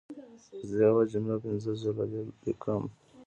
زه 0.69 0.75
یوه 0.87 1.03
جمله 1.11 1.35
پنځه 1.43 1.71
ځله 1.81 2.05
لیکم. 2.43 2.83